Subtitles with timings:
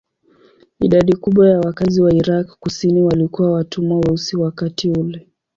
[0.79, 5.27] Idadi kubwa ya wakazi wa Irak kusini walikuwa watumwa weusi wakati ule.